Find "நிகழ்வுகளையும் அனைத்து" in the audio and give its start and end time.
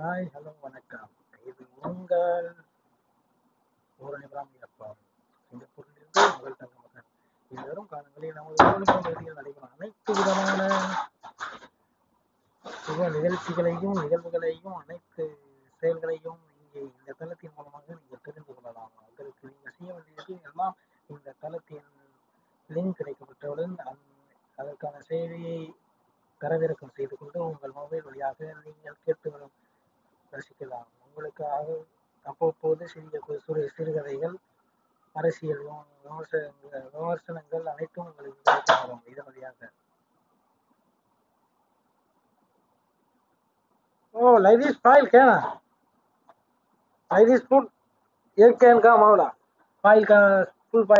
14.02-15.26